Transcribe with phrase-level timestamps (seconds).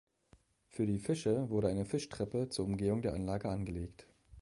[0.65, 4.07] Für die Fische wurde eine Fischtreppe zur Umgehung der Anlage angelegt.